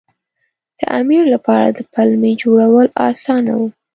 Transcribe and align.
د 0.79 0.81
امیر 0.99 1.23
لپاره 1.33 1.67
د 1.71 1.79
پلمې 1.93 2.33
جوړول 2.41 2.87
اسانه 3.09 3.51
وو. 3.59 3.67